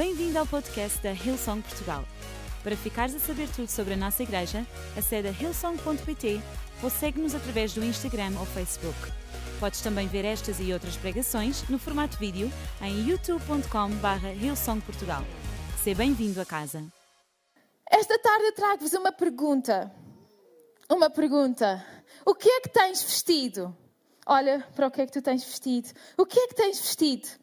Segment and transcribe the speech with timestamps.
[0.00, 2.02] Bem-vindo ao podcast da Hillsong Portugal.
[2.62, 6.40] Para ficares a saber tudo sobre a nossa igreja, acede a hillsong.pt
[6.82, 8.96] ou segue-nos através do Instagram ou Facebook.
[9.60, 12.50] Podes também ver estas e outras pregações no formato vídeo
[12.80, 15.22] em youtube.com.br hillsongportugal.
[15.84, 16.82] Seja bem-vindo a casa.
[17.90, 19.94] Esta tarde eu trago-vos uma pergunta.
[20.88, 21.84] Uma pergunta.
[22.24, 23.76] O que é que tens vestido?
[24.24, 25.90] Olha para o que é que tu tens vestido.
[26.16, 27.39] O que é que tens vestido?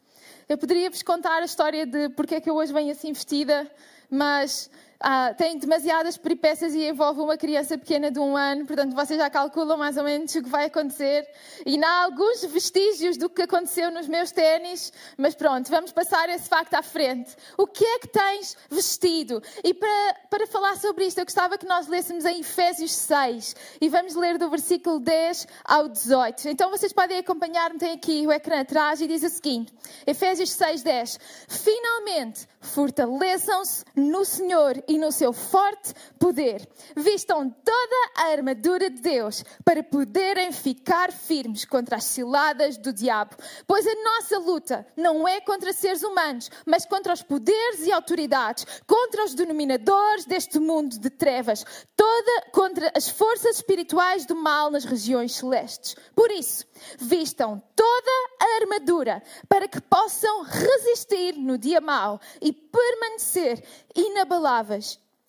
[0.48, 3.70] Eu poderia vos contar a história de porque é que eu hoje venho assim vestida,
[4.10, 4.70] mas
[5.00, 9.30] ah, tem demasiadas peripécias e envolve uma criança pequena de um ano, portanto vocês já
[9.30, 11.24] calculam mais ou menos o que vai acontecer.
[11.64, 16.48] E há alguns vestígios do que aconteceu nos meus ténis, mas pronto, vamos passar esse
[16.48, 17.36] facto à frente.
[17.56, 19.40] O que é que tens vestido?
[19.62, 23.88] E para, para falar sobre isto, eu gostava que nós lêssemos em Efésios 6 e
[23.88, 26.48] vamos ler do versículo 10 ao 18.
[26.48, 29.72] Então vocês podem acompanhar-me, tem aqui o ecrã atrás e diz o seguinte:
[30.06, 31.20] Efésios 6, 10.
[31.46, 36.66] Finalmente, fortaleçam-se no Senhor e no seu forte poder.
[36.96, 43.36] Vistam toda a armadura de Deus para poderem ficar firmes contra as ciladas do diabo.
[43.66, 48.64] Pois a nossa luta não é contra seres humanos, mas contra os poderes e autoridades,
[48.86, 51.64] contra os denominadores deste mundo de trevas,
[51.94, 55.94] toda contra as forças espirituais do mal nas regiões celestes.
[56.14, 56.64] Por isso,
[56.98, 63.62] vistam toda a armadura para que possam resistir no dia mau e permanecer
[63.94, 64.77] inabaláveis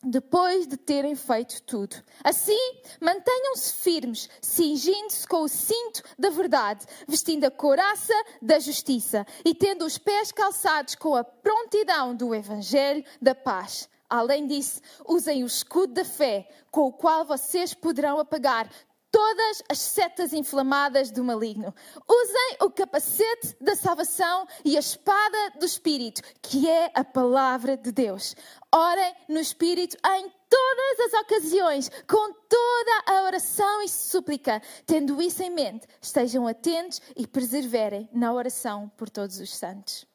[0.03, 1.95] depois de terem feito tudo.
[2.23, 2.57] Assim,
[3.01, 9.85] mantenham-se firmes, cingindo-se com o cinto da verdade, vestindo a couraça da justiça e tendo
[9.85, 13.89] os pés calçados com a prontidão do evangelho da paz.
[14.09, 18.67] Além disso, usem o escudo da fé, com o qual vocês poderão apagar
[19.11, 21.73] todas as setas inflamadas do maligno.
[22.07, 27.91] Usem o capacete da salvação e a espada do Espírito, que é a palavra de
[27.91, 28.35] Deus.
[28.73, 34.61] Orem no Espírito em todas as ocasiões, com toda a oração e súplica.
[34.85, 40.05] Tendo isso em mente, estejam atentos e perseverem na oração por todos os santos.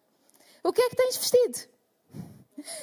[0.63, 1.75] O que é que tens vestido?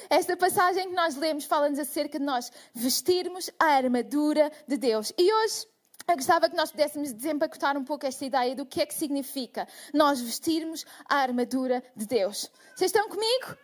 [0.08, 5.12] Esta passagem que nós lemos fala-nos acerca de nós vestirmos a armadura de Deus.
[5.18, 5.66] E hoje
[6.08, 9.66] eu gostava que nós pudéssemos desempacotar um pouco esta ideia do que é que significa
[9.92, 12.50] nós vestirmos a armadura de Deus.
[12.74, 13.56] Vocês estão comigo?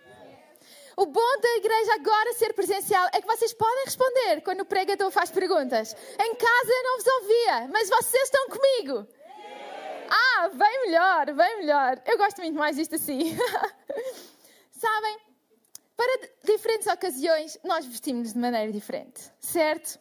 [0.97, 5.11] O bom da igreja agora ser presencial é que vocês podem responder quando o pregador
[5.13, 5.95] faz perguntas.
[6.19, 9.07] Em casa eu não vos ouvia, mas vocês estão comigo.
[10.11, 12.03] Ah, bem melhor, bem melhor.
[12.05, 13.37] Eu gosto muito mais disto assim.
[14.73, 15.19] Sabem,
[15.97, 20.01] para diferentes ocasiões nós vestimos de maneira diferente, certo?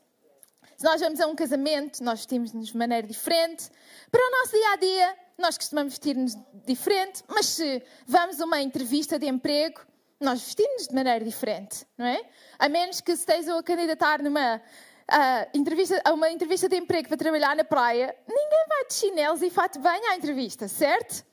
[0.77, 3.67] Se nós vamos a um casamento, nós vestimos-nos de maneira diferente.
[4.11, 7.23] Para o nosso dia a dia, nós costumamos vestir-nos diferente.
[7.27, 9.81] Mas se vamos a uma entrevista de emprego,
[10.19, 12.23] nós vestimos de maneira diferente, não é?
[12.59, 17.17] A menos que estejam a candidatar numa uh, entrevista, a uma entrevista de emprego para
[17.17, 21.25] trabalhar na praia, ninguém vai de chinelos e fato bem à entrevista, certo?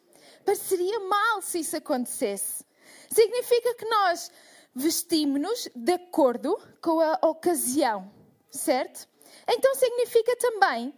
[0.43, 2.65] Pareceria mal se isso acontecesse.
[3.11, 4.31] Significa que nós
[4.75, 8.11] vestimos-nos de acordo com a ocasião,
[8.51, 9.13] certo?
[9.49, 10.95] Então significa também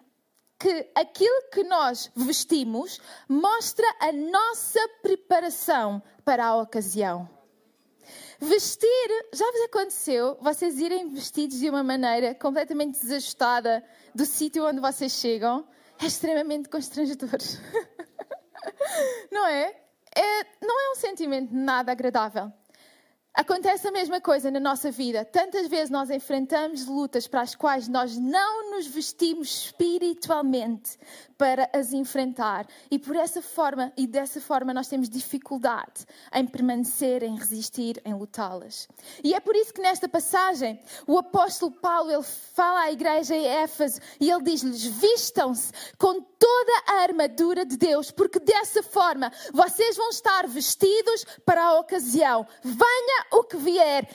[0.59, 7.29] que aquilo que nós vestimos mostra a nossa preparação para a ocasião.
[8.39, 13.83] Vestir, já vos aconteceu vocês irem vestidos de uma maneira completamente desajustada
[14.15, 15.67] do sítio onde vocês chegam?
[15.99, 17.31] É extremamente constrangedor.
[19.33, 19.75] não é?
[20.15, 20.45] é?
[20.61, 22.53] Não é um sentimento nada agradável.
[23.37, 25.23] Acontece a mesma coisa na nossa vida.
[25.23, 30.99] Tantas vezes nós enfrentamos lutas para as quais nós não nos vestimos espiritualmente
[31.39, 32.67] para as enfrentar.
[32.91, 38.15] E por essa forma, e dessa forma, nós temos dificuldade em permanecer, em resistir, em
[38.15, 38.89] lutá-las.
[39.23, 43.47] E é por isso que nesta passagem o apóstolo Paulo ele fala à igreja em
[43.47, 49.97] Éfeso e ele diz-lhes: vistam-se com toda a armadura de Deus, porque dessa forma vocês
[49.97, 52.47] vão estar vestidos para a ocasião.
[52.63, 54.09] Venha o que vier,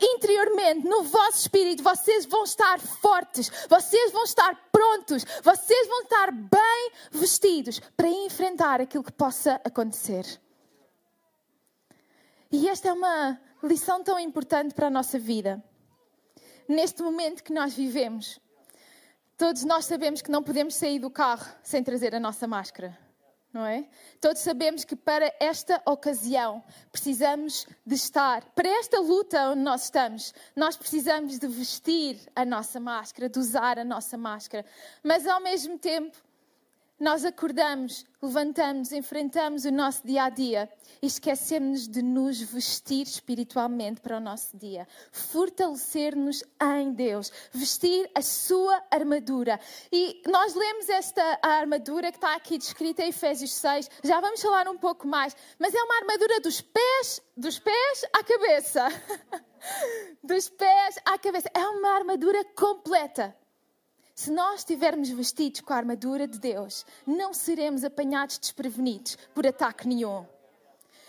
[0.00, 6.30] interiormente, no vosso espírito, vocês vão estar fortes, vocês vão estar prontos, vocês vão estar
[6.32, 6.67] bem
[7.10, 10.24] vestidos para enfrentar aquilo que possa acontecer.
[12.50, 15.62] E esta é uma lição tão importante para a nossa vida.
[16.66, 18.40] Neste momento que nós vivemos,
[19.36, 22.98] todos nós sabemos que não podemos sair do carro sem trazer a nossa máscara
[23.52, 23.88] não é?
[24.20, 26.62] Todos sabemos que para esta ocasião
[26.92, 32.78] precisamos de estar, para esta luta onde nós estamos, nós precisamos de vestir a nossa
[32.78, 34.64] máscara, de usar a nossa máscara.
[35.02, 36.16] Mas ao mesmo tempo,
[36.98, 40.68] nós acordamos, levantamos, enfrentamos o nosso dia a dia
[41.00, 44.86] e esquecemos de nos vestir espiritualmente para o nosso dia.
[45.12, 46.42] Fortalecer-nos
[46.76, 49.60] em Deus, vestir a sua armadura.
[49.92, 54.68] E nós lemos esta armadura que está aqui descrita em Efésios 6, já vamos falar
[54.68, 58.88] um pouco mais, mas é uma armadura dos pés, dos pés à cabeça.
[60.22, 61.48] dos pés à cabeça.
[61.54, 63.36] É uma armadura completa.
[64.18, 69.86] Se nós estivermos vestidos com a armadura de Deus, não seremos apanhados desprevenidos por ataque
[69.86, 70.26] nenhum.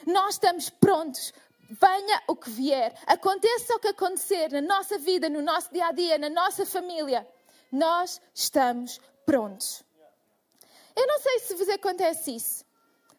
[0.05, 1.33] Nós estamos prontos.
[1.71, 5.91] Venha o que vier, aconteça o que acontecer na nossa vida, no nosso dia a
[5.91, 7.27] dia, na nossa família,
[7.71, 9.83] nós estamos prontos.
[10.95, 12.63] Eu não sei se vos acontece isso,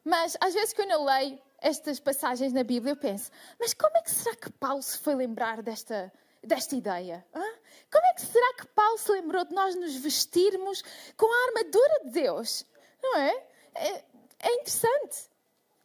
[0.05, 3.29] mas às vezes quando eu leio estas passagens na Bíblia, eu penso:
[3.59, 7.25] mas como é que será que Paulo se foi lembrar desta, desta ideia?
[7.35, 7.45] Hã?
[7.91, 10.83] Como é que será que Paulo se lembrou de nós nos vestirmos
[11.17, 12.67] com a armadura de Deus?
[13.03, 13.47] Não é?
[13.75, 14.05] É,
[14.39, 15.29] é interessante.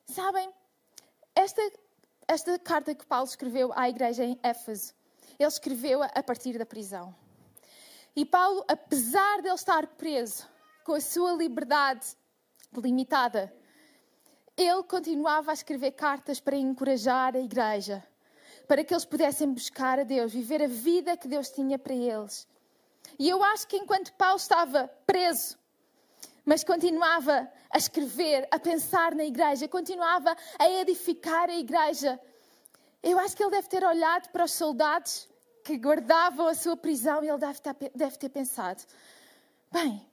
[0.06, 0.52] Sabem,
[1.36, 1.62] esta,
[2.28, 4.94] esta carta que Paulo escreveu à igreja em Éfeso,
[5.40, 7.16] ele escreveu-a a partir da prisão.
[8.16, 10.48] E Paulo, apesar de ele estar preso,
[10.86, 12.06] com a sua liberdade
[12.78, 13.54] limitada,
[14.56, 18.06] ele continuava a escrever cartas para encorajar a igreja
[18.68, 22.48] para que eles pudessem buscar a Deus, viver a vida que Deus tinha para eles.
[23.20, 25.58] E eu acho que enquanto Paulo estava preso,
[26.44, 32.20] mas continuava a escrever, a pensar na igreja, continuava a edificar a igreja,
[33.02, 35.28] eu acho que ele deve ter olhado para os soldados
[35.64, 37.40] que guardavam a sua prisão e ele
[37.94, 38.84] deve ter, pensado:
[39.72, 40.08] bem,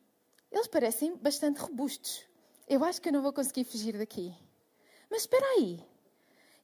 [0.50, 2.24] eles parecem bastante robustos.
[2.68, 4.34] Eu acho que eu não vou conseguir fugir daqui.
[5.10, 5.84] Mas espera aí.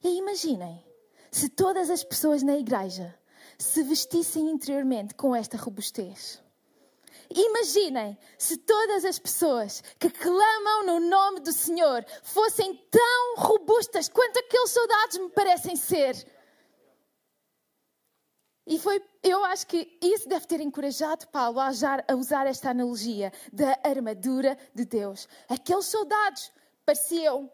[0.03, 0.83] E imaginem,
[1.31, 3.15] se todas as pessoas na igreja
[3.59, 6.41] se vestissem interiormente com esta robustez.
[7.31, 14.39] Imaginem se todas as pessoas que clamam no nome do Senhor fossem tão robustas quanto
[14.39, 16.27] aqueles soldados me parecem ser.
[18.67, 22.71] E foi, eu acho que isso deve ter encorajado Paulo a usar, a usar esta
[22.71, 25.29] analogia da armadura de Deus.
[25.49, 26.51] Aqueles soldados
[26.85, 27.51] pareciam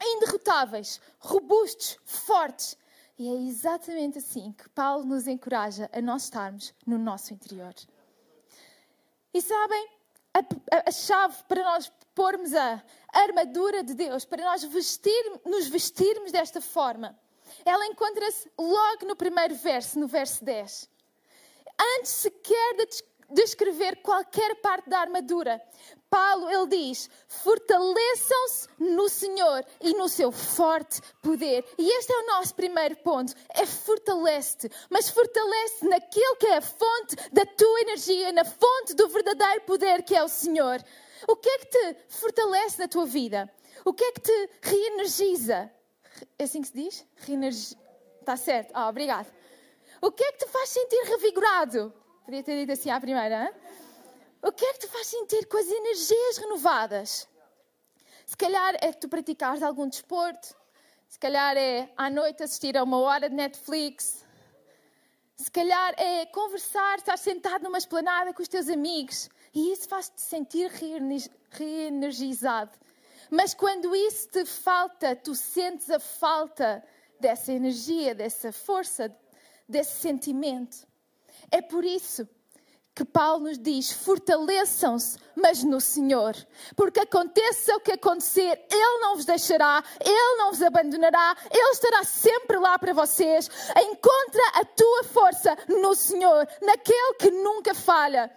[0.00, 2.76] inderrotáveis, robustos, fortes,
[3.22, 7.72] e é exatamente assim que Paulo nos encoraja a nós estarmos no nosso interior.
[9.32, 9.88] E sabem,
[10.34, 12.82] a, a, a chave para nós pormos a
[13.12, 17.16] armadura de Deus, para nós vestir, nos vestirmos desta forma,
[17.64, 20.90] ela encontra-se logo no primeiro verso, no verso 10.
[21.98, 22.86] Antes sequer de
[23.32, 25.60] descrever qualquer parte da armadura.
[26.08, 31.64] Paulo, ele diz: fortaleçam-se no Senhor e no seu forte poder.
[31.78, 36.60] E este é o nosso primeiro ponto: é fortalece-te, mas fortalece naquilo que é a
[36.60, 40.82] fonte da tua energia, na fonte do verdadeiro poder que é o Senhor.
[41.26, 43.50] O que é que te fortalece na tua vida?
[43.84, 45.70] O que é que te reenergiza?
[46.38, 47.06] É assim que se diz?
[47.16, 47.76] Reenergiza.
[48.20, 48.70] Está certo.
[48.74, 49.32] Ah, obrigado.
[50.00, 51.92] O que é que te faz sentir revigorado?
[52.24, 53.44] Podia ter dito assim à primeira.
[53.44, 53.52] Hein?
[54.42, 57.28] O que é que te faz sentir com as energias renovadas?
[58.24, 60.54] Se calhar é tu praticares algum desporto.
[61.08, 64.24] Se calhar é à noite assistir a uma hora de Netflix.
[65.36, 69.28] Se calhar é conversar, estar sentado numa esplanada com os teus amigos.
[69.52, 70.70] E isso faz-te sentir
[71.50, 72.78] reenergizado.
[73.30, 76.84] Mas quando isso te falta, tu sentes a falta
[77.18, 79.14] dessa energia, dessa força,
[79.68, 80.86] desse sentimento.
[81.50, 82.28] É por isso
[82.94, 86.34] que Paulo nos diz: fortaleçam-se, mas no Senhor.
[86.76, 92.04] Porque aconteça o que acontecer, Ele não vos deixará, Ele não vos abandonará, Ele estará
[92.04, 93.48] sempre lá para vocês.
[93.76, 98.30] Encontra a tua força no Senhor, naquele que nunca falha.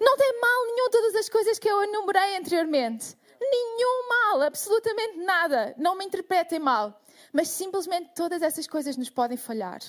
[0.00, 3.16] Não tem mal nenhum todas as coisas que eu enumerei anteriormente.
[3.40, 5.74] Nenhum mal, absolutamente nada.
[5.78, 7.00] Não me interpretem mal.
[7.36, 9.80] Mas simplesmente todas essas coisas nos podem falhar.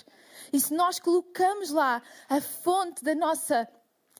[0.51, 3.66] E se nós colocamos lá a fonte da nossa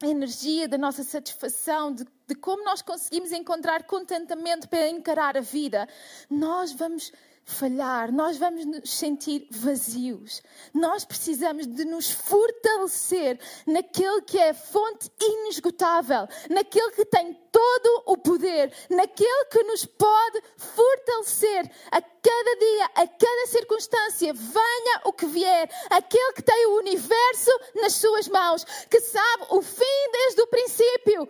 [0.02, 5.90] energia, da nossa satisfação, de, de, como nós conseguimos encontrar contentamento para encarar a vida,
[6.30, 7.12] nós vamos
[7.48, 10.44] falhar, nós vamos nos sentir vazios.
[10.74, 18.18] Nós precisamos de nos fortalecer naquele que é fonte inesgotável, naquele que tem todo o
[18.18, 25.25] poder, naquele que nos pode fortalecer a cada dia, a cada circunstância, venha o que
[25.25, 30.48] vier, aquele que tem o universo nas suas mãos, que sabe o fim desde o
[30.48, 31.30] princípio.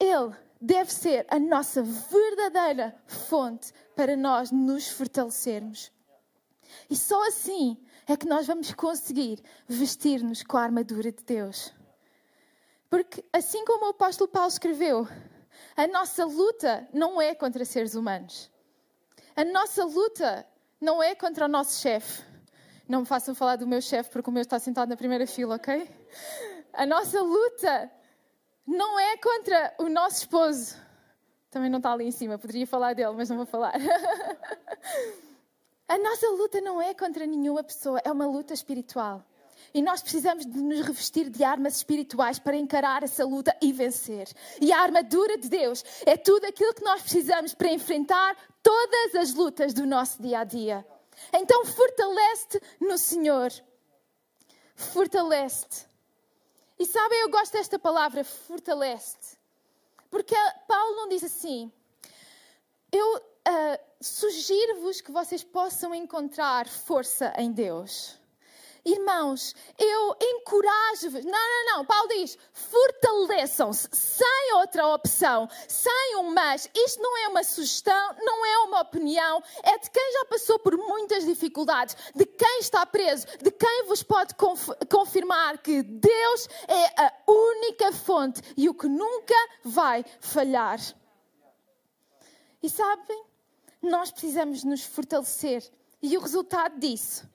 [0.00, 5.92] Ele deve ser a nossa verdadeira fonte para nós nos fortalecermos.
[6.90, 11.74] E só assim é que nós vamos conseguir vestir-nos com a armadura de Deus.
[12.90, 15.06] Porque, assim como o apóstolo Paulo escreveu,
[15.76, 18.50] A nossa luta não é contra seres humanos.
[19.36, 20.46] A nossa luta
[20.80, 22.22] não é contra o nosso chefe.
[22.88, 25.56] Não me façam falar do meu chefe, porque o meu está sentado na primeira fila,
[25.56, 25.88] ok?
[26.72, 27.90] A nossa luta
[28.68, 30.76] não é contra o nosso esposo.
[31.50, 33.72] Também não está ali em cima, poderia falar dele, mas não vou falar.
[35.88, 39.24] A nossa luta não é contra nenhuma pessoa, é uma luta espiritual.
[39.72, 44.28] E nós precisamos de nos revestir de armas espirituais para encarar essa luta e vencer.
[44.60, 49.32] E a armadura de Deus é tudo aquilo que nós precisamos para enfrentar todas as
[49.32, 50.86] lutas do nosso dia a dia.
[51.32, 53.50] Então fortalece-te no Senhor.
[54.74, 55.87] Fortalece-te.
[56.78, 59.36] E sabem, eu gosto desta palavra, fortalece-te.
[60.10, 60.34] Porque
[60.66, 61.72] Paulo não diz assim:
[62.92, 68.18] Eu uh, sugiro-vos que vocês possam encontrar força em Deus.
[68.88, 71.22] Irmãos, eu encorajo-vos.
[71.22, 71.84] Não, não, não.
[71.84, 76.70] Paulo diz: fortaleçam-se, sem outra opção, sem um mas.
[76.74, 80.74] Isto não é uma sugestão, não é uma opinião, é de quem já passou por
[80.78, 87.02] muitas dificuldades, de quem está preso, de quem vos pode conf confirmar que Deus é
[87.02, 90.80] a única fonte e o que nunca vai falhar.
[92.62, 93.22] E sabem,
[93.82, 95.62] nós precisamos nos fortalecer.
[96.00, 97.28] E o resultado disso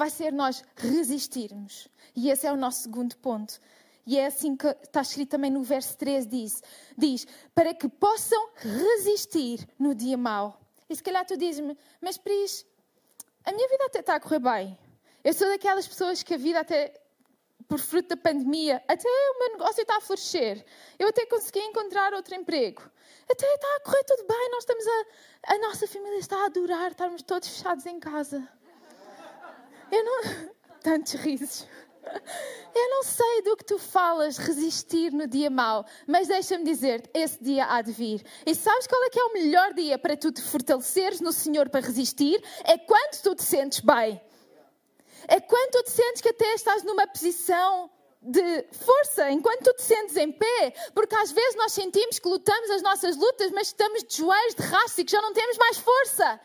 [0.00, 1.86] vai ser nós resistirmos.
[2.16, 3.60] E esse é o nosso segundo ponto.
[4.06, 6.62] E é assim que está escrito também no verso 13: diz,
[6.96, 10.58] diz para que possam resistir no dia mau.
[10.88, 12.66] E se calhar tu dizes-me, mas Pris,
[13.44, 14.78] a minha vida até está a correr bem.
[15.22, 16.98] Eu sou daquelas pessoas que a vida até,
[17.68, 20.64] por fruto da pandemia, até o meu negócio está a florescer.
[20.98, 22.82] Eu até consegui encontrar outro emprego.
[23.30, 26.90] Até está a correr tudo bem, nós estamos a, a nossa família está a adorar,
[26.90, 28.48] estamos todos fechados em casa.
[29.90, 30.50] Eu não.
[30.82, 31.66] Tantos risos.
[32.74, 37.42] Eu não sei do que tu falas resistir no dia mau, mas deixa-me dizer esse
[37.42, 38.24] dia há de vir.
[38.46, 41.68] E sabes qual é que é o melhor dia para tu te fortaleceres no Senhor
[41.68, 42.42] para resistir?
[42.64, 44.20] É quando tu te sentes bem.
[45.28, 47.90] É quando tu te sentes que até estás numa posição
[48.22, 52.70] de força, enquanto tu te sentes em pé, porque às vezes nós sentimos que lutamos
[52.70, 55.78] as nossas lutas, mas estamos de joelhos de raça e que já não temos mais
[55.78, 56.40] força.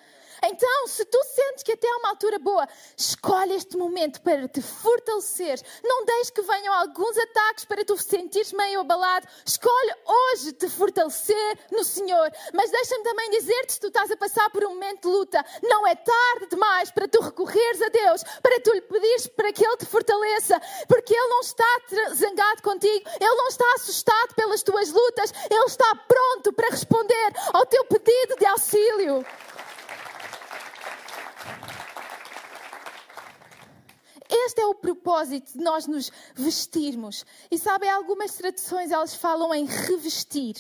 [0.48, 4.62] Então, se tu sentes que até é uma altura boa, escolhe este momento para te
[4.62, 5.60] fortalecer.
[5.84, 9.28] Não deixes que venham alguns ataques para tu sentires meio abalado.
[9.46, 12.32] Escolhe hoje te fortalecer no Senhor.
[12.54, 15.88] Mas deixa-me também dizer-te, se tu estás a passar por um momento de luta, não
[15.88, 19.78] é tarde demais para tu recorreres a Deus, para tu lhe pedires para que Ele
[19.78, 21.82] te fortaleça, porque Ele não está
[22.14, 27.66] zangado contigo, Ele não está assustado pelas tuas lutas, Ele está pronto para responder ao
[27.66, 29.26] teu pedido de auxílio.
[34.46, 37.26] Este é o propósito de nós nos vestirmos.
[37.50, 40.56] E sabem, algumas traduções elas falam em revestir.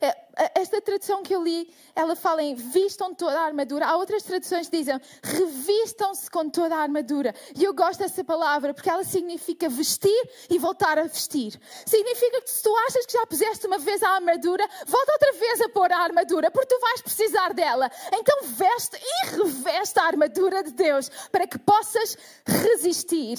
[0.00, 3.86] É, esta tradução que eu li, ela fala em vistam toda a armadura.
[3.86, 7.34] Há outras traduções que dizem revistam-se com toda a armadura.
[7.56, 11.58] E eu gosto dessa palavra porque ela significa vestir e voltar a vestir.
[11.86, 15.60] Significa que se tu achas que já puseste uma vez a armadura, volta outra vez
[15.62, 17.90] a pôr a armadura, porque tu vais precisar dela.
[18.12, 23.38] Então veste e reveste a armadura de Deus para que possas resistir.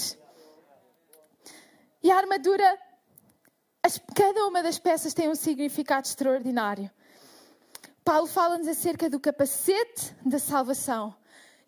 [2.02, 2.87] E a armadura
[4.16, 6.90] cada uma das peças tem um significado extraordinário.
[8.04, 11.14] Paulo fala-nos acerca do capacete da salvação.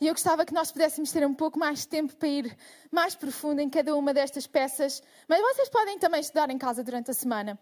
[0.02, 2.58] E eu gostava que nós pudéssemos ter um pouco mais de tempo para ir
[2.90, 5.04] mais profundo em cada uma destas peças.
[5.28, 7.60] Mas vocês podem também estudar em casa durante a semana.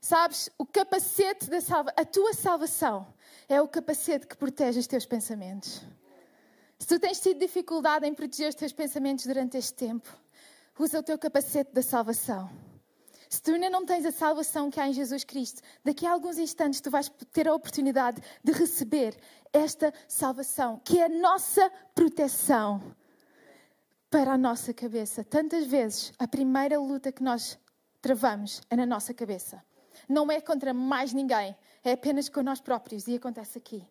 [0.00, 3.06] Sabes, o capacete da salvação, a tua salvação
[3.48, 5.82] é o capacete que protege os teus pensamentos.
[6.78, 10.08] Se tu tens tido dificuldade em proteger os teus pensamentos durante este tempo,
[10.78, 12.67] usa o teu capacete da salvação.
[13.28, 16.38] Se tu ainda não tens a salvação que há em Jesus Cristo, daqui a alguns
[16.38, 19.16] instantes tu vais ter a oportunidade de receber
[19.52, 22.94] esta salvação, que é a nossa proteção
[24.10, 25.22] para a nossa cabeça.
[25.22, 27.58] Tantas vezes a primeira luta que nós
[28.00, 29.62] travamos é na nossa cabeça.
[30.08, 31.54] Não é contra mais ninguém,
[31.84, 33.86] é apenas com nós próprios e acontece aqui.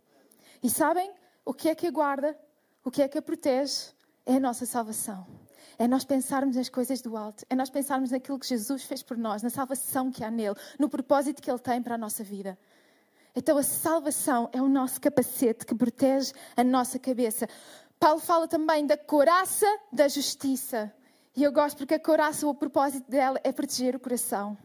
[0.64, 1.12] E sabem
[1.46, 2.38] o que é que a guarda?
[2.84, 3.92] O que é que a protege?
[4.26, 5.37] É a nossa salvação.
[5.80, 9.16] É nós pensarmos nas coisas do alto, é nós pensarmos naquilo que Jesus fez por
[9.16, 12.58] nós, na salvação que há nele, no propósito que ele tem para a nossa vida.
[13.36, 17.48] Então a salvação é o nosso capacete que protege a nossa cabeça.
[18.00, 20.92] Paulo fala também da coraça da justiça.
[21.36, 24.58] E eu gosto porque a coraça, o propósito dela é proteger o coração.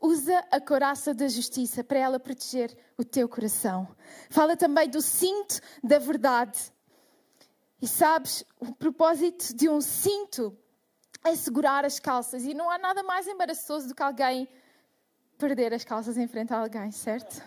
[0.00, 3.88] Usa a coraça da justiça para ela proteger o teu coração.
[4.30, 6.72] Fala também do cinto da verdade.
[7.82, 10.56] E sabes, o propósito de um cinto
[11.24, 12.44] é segurar as calças.
[12.44, 14.48] E não há nada mais embaraçoso do que alguém
[15.36, 17.42] perder as calças em frente a alguém, certo?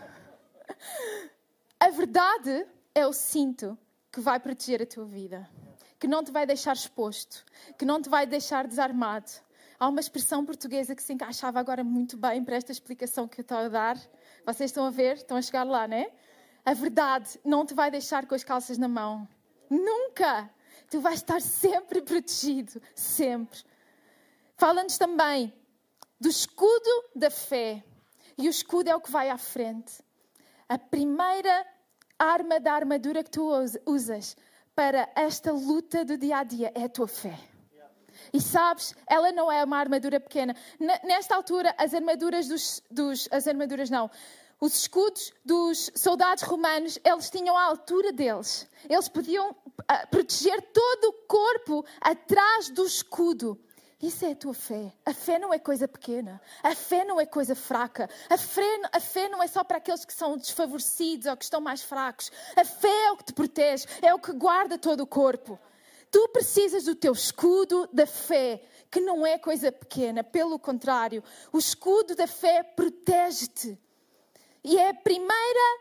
[1.79, 3.77] A verdade é o cinto
[4.11, 5.49] que vai proteger a tua vida,
[5.97, 7.45] que não te vai deixar exposto,
[7.77, 9.31] que não te vai deixar desarmado.
[9.79, 13.43] Há uma expressão portuguesa que se encaixava agora muito bem para esta explicação que eu
[13.43, 13.97] estou a dar.
[14.45, 15.15] Vocês estão a ver?
[15.15, 16.11] Estão a chegar lá, não é?
[16.65, 19.25] A verdade não te vai deixar com as calças na mão.
[19.69, 20.49] Nunca!
[20.89, 23.59] Tu vais estar sempre protegido, sempre.
[24.55, 25.53] Fala-nos também
[26.19, 27.83] do escudo da fé.
[28.37, 30.03] E o escudo é o que vai à frente.
[30.67, 31.65] A primeira
[32.17, 33.51] arma da armadura que tu
[33.85, 34.35] usas
[34.75, 37.37] para esta luta do dia a dia é a tua fé.
[38.33, 40.55] E sabes, ela não é uma armadura pequena.
[41.03, 44.09] Nesta altura, as armaduras dos, dos, as armaduras não,
[44.59, 48.67] os escudos dos soldados romanos, eles tinham a altura deles.
[48.89, 53.59] Eles podiam uh, proteger todo o corpo atrás do escudo.
[54.01, 54.93] Isso é a tua fé.
[55.05, 56.41] A fé não é coisa pequena.
[56.61, 58.09] A fé não é coisa fraca.
[58.29, 61.61] A fé, a fé não é só para aqueles que são desfavorecidos ou que estão
[61.61, 62.31] mais fracos.
[62.55, 65.59] A fé é o que te protege, é o que guarda todo o corpo.
[66.11, 70.23] Tu precisas do teu escudo da fé, que não é coisa pequena.
[70.23, 73.77] Pelo contrário, o escudo da fé protege-te.
[74.67, 75.79] E é a primeira,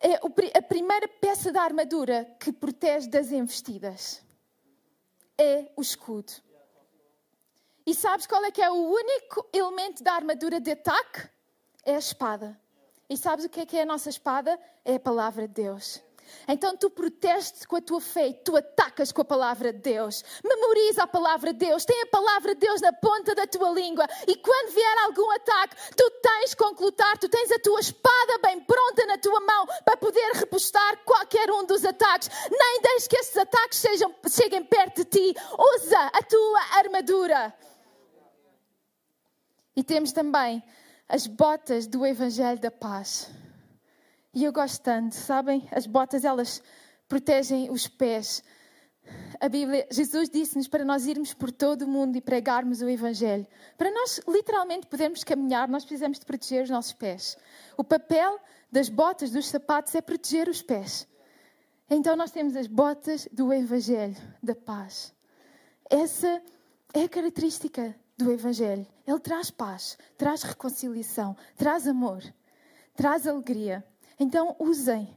[0.00, 4.20] é a primeira peça da armadura que protege das investidas.
[5.38, 6.32] É o escudo.
[7.86, 11.28] E sabes qual é que é o único elemento da armadura de ataque?
[11.84, 12.60] É a espada.
[13.08, 14.58] E sabes o que é que é a nossa espada?
[14.84, 16.02] É a palavra de Deus.
[16.48, 20.24] Então tu proteges-te com a tua fé e tu atacas com a palavra de Deus.
[20.44, 24.06] Memoriza a palavra de Deus, tem a palavra de Deus na ponta da tua língua
[24.26, 28.38] e quando vier algum ataque, tu tens com que lutar, tu tens a tua espada
[28.42, 32.28] bem pronta na tua mão para poder repostar qualquer um dos ataques.
[32.50, 35.34] Nem deixes que esses ataques sejam, cheguem perto de ti.
[35.76, 37.54] Usa a tua armadura.
[39.74, 40.62] E temos também
[41.08, 43.30] as botas do Evangelho da Paz.
[44.34, 45.68] E eu gosto tanto, sabem?
[45.70, 46.62] As botas, elas
[47.06, 48.42] protegem os pés.
[49.40, 53.46] A Bíblia, Jesus disse-nos para nós irmos por todo o mundo e pregarmos o Evangelho.
[53.76, 57.36] Para nós literalmente podermos caminhar, nós precisamos de proteger os nossos pés.
[57.76, 58.38] O papel
[58.70, 61.06] das botas, dos sapatos, é proteger os pés.
[61.90, 65.12] Então nós temos as botas do Evangelho, da paz.
[65.90, 66.40] Essa
[66.94, 68.86] é a característica do Evangelho.
[69.06, 72.22] Ele traz paz, traz reconciliação, traz amor,
[72.94, 73.84] traz alegria.
[74.18, 75.08] Então usem.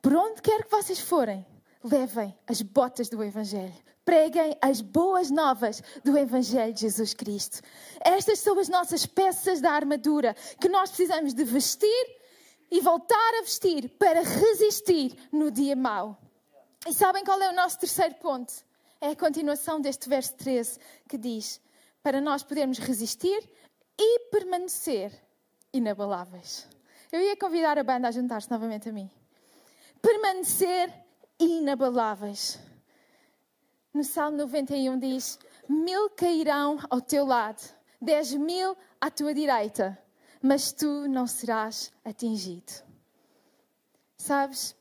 [0.00, 1.44] Por onde quer que vocês forem,
[1.82, 3.74] levem as botas do Evangelho.
[4.04, 7.60] Preguem as boas novas do Evangelho de Jesus Cristo.
[8.00, 12.18] Estas são as nossas peças da armadura que nós precisamos de vestir
[12.70, 16.16] e voltar a vestir para resistir no dia mau.
[16.86, 18.52] E sabem qual é o nosso terceiro ponto?
[19.00, 21.60] É a continuação deste verso 13 que diz:
[22.02, 23.46] para nós podermos resistir
[23.98, 25.12] e permanecer
[25.72, 26.66] inabaláveis.
[27.10, 29.10] Eu ia convidar a banda a juntar-se novamente a mim.
[30.02, 30.92] Permanecer
[31.38, 32.58] inabaláveis.
[33.94, 37.62] No Salmo 91 diz: Mil cairão ao teu lado,
[38.00, 39.98] dez mil à tua direita,
[40.42, 42.72] mas tu não serás atingido.
[44.18, 44.76] Sabes,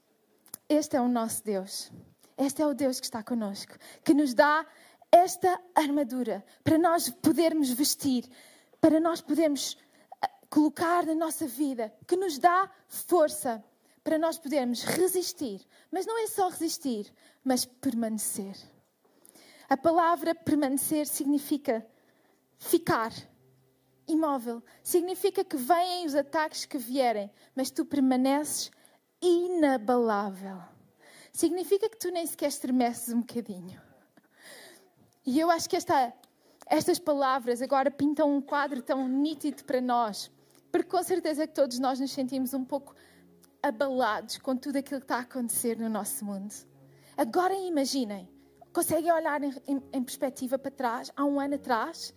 [0.68, 1.92] este é o nosso Deus.
[2.38, 4.66] Este é o Deus que está conosco, que nos dá
[5.12, 8.30] esta armadura para nós podermos vestir,
[8.82, 9.78] para nós podermos
[10.50, 13.64] colocar na nossa vida, que nos dá força
[14.04, 15.66] para nós podermos resistir.
[15.92, 17.12] Mas não é só resistir,
[17.44, 18.56] mas permanecer.
[19.70, 21.86] A palavra permanecer significa
[22.58, 23.12] ficar
[24.08, 24.64] imóvel.
[24.82, 28.72] Significa que vêm os ataques que vierem, mas tu permaneces
[29.22, 30.62] inabalável.
[31.34, 33.82] Significa que tu nem sequer estremeces um bocadinho.
[35.26, 36.14] E eu acho que esta,
[36.68, 40.32] estas palavras agora pintam um quadro tão nítido para nós
[40.72, 42.96] porque com certeza que todos nós nos sentimos um pouco
[43.62, 46.54] abalados com tudo aquilo que está a acontecer no nosso mundo.
[47.16, 48.30] Agora imaginem,
[48.72, 52.14] conseguem olhar em, em, em perspectiva para trás, há um ano atrás?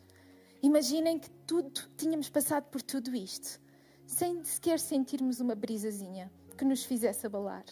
[0.63, 3.61] Imaginem que tudo, tínhamos passado por tudo isto,
[4.07, 7.65] sem sequer sentirmos uma brisazinha que nos fizesse abalar.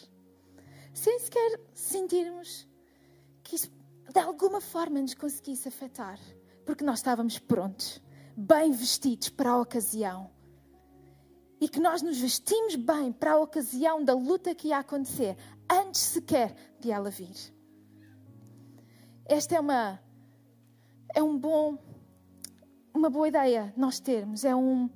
[0.94, 2.66] Sem sequer sentirmos
[3.42, 3.70] que isso
[4.10, 6.18] de alguma forma nos conseguisse afetar,
[6.64, 8.00] porque nós estávamos prontos,
[8.34, 10.30] bem vestidos para a ocasião
[11.60, 15.36] e que nós nos vestimos bem para a ocasião da luta que ia acontecer,
[15.70, 17.34] antes sequer de ela vir.
[19.24, 20.00] Esta é uma
[21.14, 21.78] é um bom
[22.94, 24.88] uma boa ideia nós termos, é um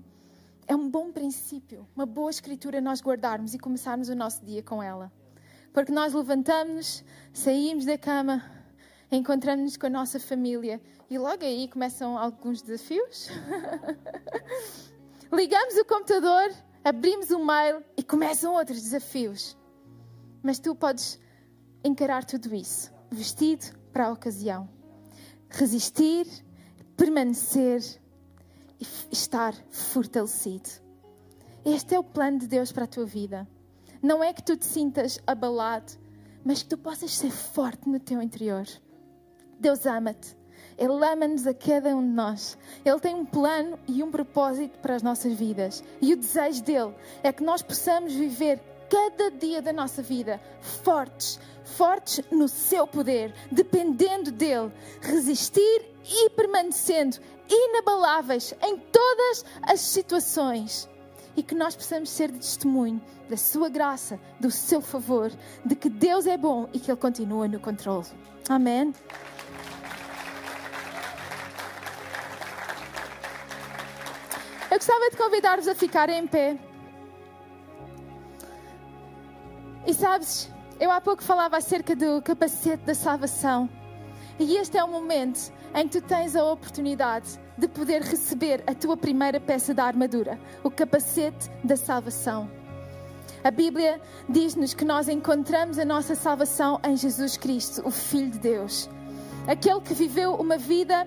[0.66, 4.82] é um bom princípio, uma boa escritura nós guardarmos e começarmos o nosso dia com
[4.82, 5.12] ela.
[5.72, 8.42] Porque nós levantamos, saímos da cama,
[9.10, 13.28] encontramos-nos com a nossa família e logo aí começam alguns desafios.
[15.32, 16.52] ligamos o computador,
[16.84, 19.56] abrimos o mail e começam outros desafios.
[20.42, 21.18] Mas tu podes
[21.82, 24.68] encarar tudo isso, vestido para a ocasião.
[25.48, 26.26] Resistir,
[26.96, 27.80] permanecer
[28.80, 30.68] e estar fortalecido.
[31.64, 33.48] Este é o plano de Deus para a tua vida.
[34.02, 35.92] Não é que tu te sintas abalado,
[36.44, 38.66] mas que tu possas ser forte no teu interior.
[39.60, 40.41] Deus ama-te.
[40.78, 42.58] Ele ama-nos a cada um de nós.
[42.84, 45.82] Ele tem um plano e um propósito para as nossas vidas.
[46.00, 51.40] E o desejo dele é que nós possamos viver cada dia da nossa vida fortes,
[51.64, 57.16] fortes no seu poder, dependendo dele, resistir e permanecendo
[57.48, 60.88] inabaláveis em todas as situações.
[61.34, 65.32] E que nós possamos ser de testemunho da sua graça, do seu favor,
[65.64, 68.06] de que Deus é bom e que Ele continua no controle.
[68.46, 68.92] Amém.
[74.72, 76.56] Eu gostava de convidar-vos a ficarem em pé.
[79.86, 83.68] E sabes, eu há pouco falava acerca do capacete da salvação.
[84.38, 88.74] E este é o momento em que tu tens a oportunidade de poder receber a
[88.74, 92.50] tua primeira peça da armadura, o capacete da salvação.
[93.44, 98.38] A Bíblia diz-nos que nós encontramos a nossa salvação em Jesus Cristo, o Filho de
[98.38, 98.88] Deus.
[99.46, 101.06] Aquele que viveu uma vida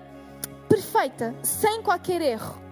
[0.68, 2.64] perfeita, sem qualquer erro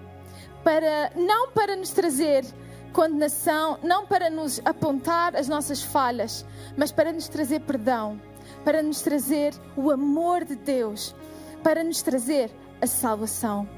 [0.65, 2.45] para não para nos trazer
[2.93, 6.45] condenação, não para nos apontar as nossas falhas,
[6.77, 8.21] mas para nos trazer perdão,
[8.65, 11.15] para nos trazer o amor de Deus,
[11.63, 12.51] para nos trazer
[12.81, 13.69] a salvação.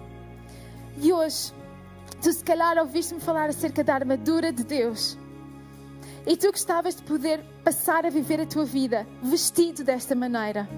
[0.98, 1.52] E hoje,
[2.22, 5.18] tu se calhar ouviste-me falar acerca da armadura de Deus.
[6.26, 10.68] E tu gostavas de poder passar a viver a tua vida vestido desta maneira.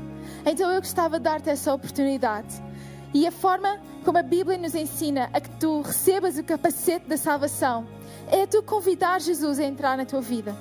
[0.44, 2.67] Então eu gostava de dar-te essa oportunidade.
[3.12, 7.16] E a forma como a Bíblia nos ensina a que tu recebas o capacete da
[7.16, 7.86] salvação
[8.30, 10.54] é tu convidar Jesus a entrar na tua vida.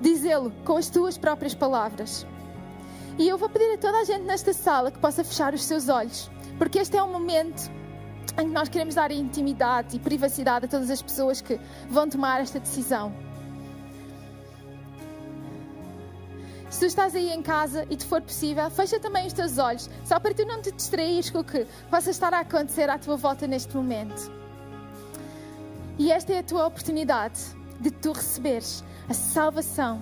[0.00, 2.26] Dizê-lo com as tuas próprias palavras.
[3.18, 5.88] E eu vou pedir a toda a gente nesta sala que possa fechar os seus
[5.88, 7.70] olhos, porque este é um momento
[8.38, 11.58] em que nós queremos dar intimidade e privacidade a todas as pessoas que
[11.90, 13.12] vão tomar esta decisão.
[16.78, 20.20] Se estás aí em casa e te for possível, fecha também os teus olhos, só
[20.20, 23.48] para tu não te distraires com o que possa estar a acontecer à tua volta
[23.48, 24.30] neste momento.
[25.98, 27.40] E esta é a tua oportunidade
[27.80, 30.00] de tu receberes a salvação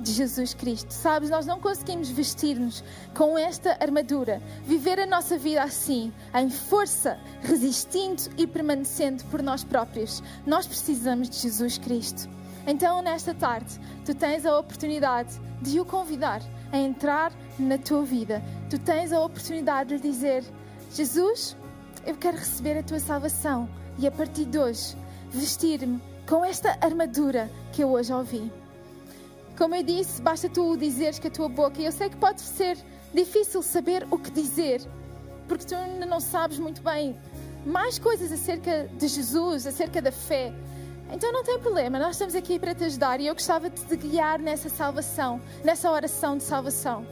[0.00, 0.90] de Jesus Cristo.
[0.90, 2.82] Sabes, nós não conseguimos vestir-nos
[3.14, 9.62] com esta armadura, viver a nossa vida assim, em força, resistindo e permanecendo por nós
[9.62, 10.20] próprios.
[10.44, 12.28] Nós precisamos de Jesus Cristo.
[12.66, 16.42] Então, nesta tarde, tu tens a oportunidade de o convidar
[16.72, 18.42] a entrar na tua vida.
[18.68, 20.44] Tu tens a oportunidade de dizer:
[20.92, 21.56] Jesus,
[22.06, 23.68] eu quero receber a tua salvação
[23.98, 24.96] e a partir de hoje
[25.30, 28.52] vestir-me com esta armadura que eu hoje ouvi.
[29.56, 32.40] Como eu disse, basta tu dizeres com a tua boca, e eu sei que pode
[32.40, 32.78] ser
[33.12, 34.80] difícil saber o que dizer,
[35.48, 37.18] porque tu ainda não sabes muito bem
[37.66, 40.52] mais coisas acerca de Jesus, acerca da fé.
[41.10, 43.96] Então não tem problema, nós estamos aqui para te ajudar e eu gostava de te
[43.96, 47.06] guiar nessa salvação, nessa oração de salvação.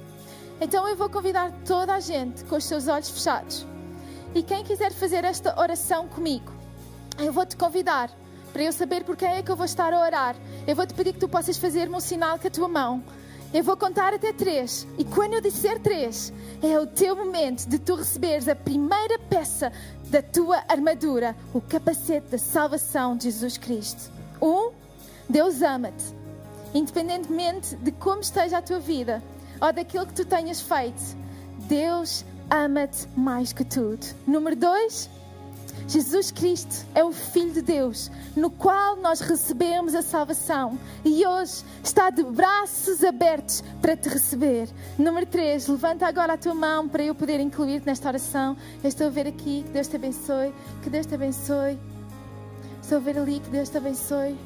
[0.61, 3.67] Então eu vou convidar toda a gente com os seus olhos fechados.
[4.35, 6.53] E quem quiser fazer esta oração comigo,
[7.19, 8.11] eu vou te convidar
[8.53, 10.37] para eu saber por quem é que eu vou estar a orar.
[10.67, 13.03] Eu vou te pedir que tu possas fazer-me um sinal com a tua mão.
[13.55, 14.87] Eu vou contar até três.
[14.99, 16.33] E quando eu disser três,
[16.63, 19.73] é o teu momento de tu receberes a primeira peça
[20.11, 24.11] da tua armadura, o capacete da salvação de Jesus Cristo.
[24.43, 24.73] Um,
[25.29, 26.05] Deus ama-te,
[26.75, 29.23] independentemente de como esteja a tua vida
[29.61, 31.03] ou daquilo que tu tenhas feito.
[31.69, 34.07] Deus ama-te mais que tudo.
[34.27, 35.09] Número dois,
[35.89, 41.63] Jesus Cristo é o Filho de Deus, no qual nós recebemos a salvação e hoje
[41.83, 44.69] está de braços abertos para te receber.
[44.99, 48.57] Número 3, levanta agora a tua mão para eu poder incluir-te nesta oração.
[48.83, 51.79] Eu estou a ver aqui, que Deus te abençoe, que Deus te abençoe.
[52.83, 54.37] Estou a ver ali, que Deus te abençoe.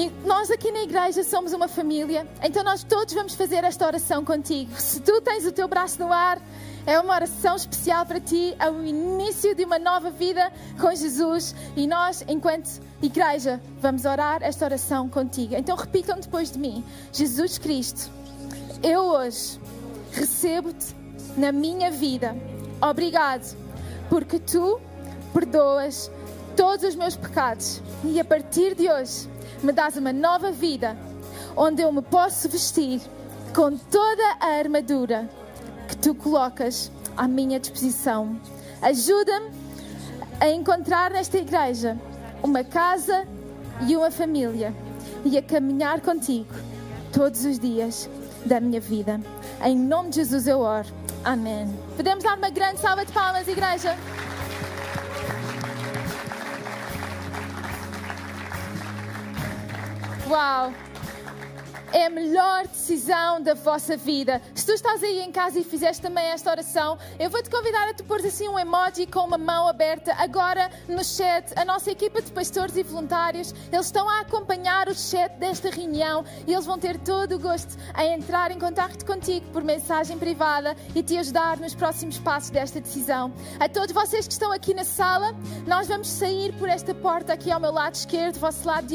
[0.00, 4.24] E nós aqui na igreja somos uma família, então nós todos vamos fazer esta oração
[4.24, 4.72] contigo.
[4.80, 6.40] Se tu tens o teu braço no ar,
[6.86, 11.54] é uma oração especial para ti, é o início de uma nova vida com Jesus
[11.76, 15.54] e nós, enquanto igreja, vamos orar esta oração contigo.
[15.54, 16.82] Então repitam depois de mim:
[17.12, 18.10] Jesus Cristo,
[18.82, 19.60] eu hoje
[20.12, 20.96] recebo-te
[21.36, 22.34] na minha vida.
[22.80, 23.54] Obrigado,
[24.08, 24.80] porque tu
[25.34, 26.10] perdoas
[26.56, 29.28] todos os meus pecados e a partir de hoje
[29.62, 30.96] me dás uma nova vida
[31.56, 33.00] onde eu me posso vestir
[33.54, 35.28] com toda a armadura
[35.88, 38.40] que tu colocas à minha disposição.
[38.80, 39.50] Ajuda-me
[40.40, 41.98] a encontrar nesta igreja
[42.42, 43.26] uma casa
[43.86, 44.74] e uma família
[45.24, 46.54] e a caminhar contigo
[47.12, 48.08] todos os dias
[48.46, 49.20] da minha vida.
[49.62, 50.88] Em nome de Jesus eu oro.
[51.24, 51.68] Amém.
[51.96, 53.94] Podemos dar uma grande salva de palmas, igreja?
[60.30, 60.72] Wow.
[61.92, 64.40] É a melhor decisão da vossa vida.
[64.54, 67.88] Se tu estás aí em casa e fizeste também esta oração, eu vou te convidar
[67.88, 71.52] a tu pôr assim um emoji com uma mão aberta agora no chat.
[71.56, 76.24] A nossa equipa de pastores e voluntários, eles estão a acompanhar o chat desta reunião
[76.46, 80.76] e eles vão ter todo o gosto a entrar em contato contigo por mensagem privada
[80.94, 83.32] e te ajudar nos próximos passos desta decisão.
[83.58, 85.34] A todos vocês que estão aqui na sala,
[85.66, 88.86] nós vamos sair por esta porta aqui ao meu lado esquerdo, vosso lado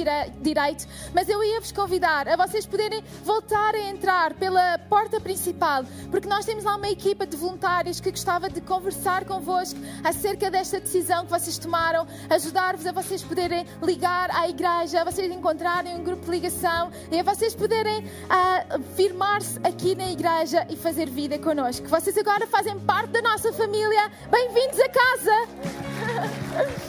[0.41, 5.19] direito, mas eu ia vos convidar a vocês poderem poderem voltar a entrar pela porta
[5.19, 10.51] principal, porque nós temos lá uma equipa de voluntários que gostava de conversar convosco acerca
[10.51, 15.95] desta decisão que vocês tomaram, ajudar-vos a vocês poderem ligar à igreja, a vocês encontrarem
[15.95, 21.09] um grupo de ligação e a vocês poderem uh, firmar-se aqui na igreja e fazer
[21.09, 21.87] vida connosco.
[21.87, 24.11] Vocês agora fazem parte da nossa família.
[24.29, 25.31] Bem-vindos a casa!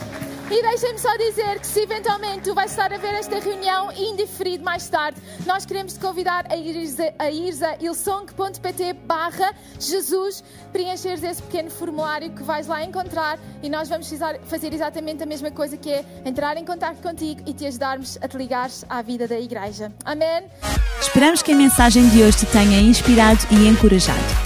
[0.49, 4.63] E deixem-me só dizer que se eventualmente tu vais estar a ver esta reunião indiferido
[4.63, 7.61] mais tarde, nós queremos te convidar a ires a, ires
[9.07, 14.09] barra Jesus, preencheres esse pequeno formulário que vais lá encontrar e nós vamos
[14.45, 18.29] fazer exatamente a mesma coisa que é entrar em contato contigo e te ajudarmos a
[18.29, 19.93] te ligares à vida da igreja.
[20.05, 20.45] Amém?
[21.01, 24.46] Esperamos que a mensagem de hoje te tenha inspirado e encorajado.